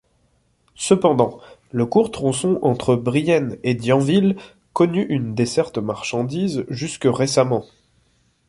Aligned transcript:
Cependant, 0.77 1.39
le 1.71 1.85
court 1.85 2.09
tronçon 2.09 2.57
entre 2.63 2.95
Brienne 2.95 3.57
et 3.61 3.75
Dienville 3.75 4.35
connut 4.73 5.05
une 5.09 5.35
desserte 5.35 5.77
marchandises 5.77 6.65
jusque 6.69 7.05
récemment. 7.05 7.65